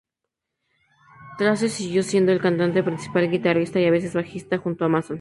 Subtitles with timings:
[1.37, 5.09] Trace siguió siendo el cantante principal, guitarrista y a veces bajista junto a Mason.